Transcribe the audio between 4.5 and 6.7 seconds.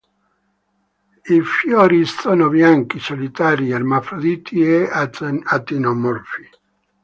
e attinomorfi.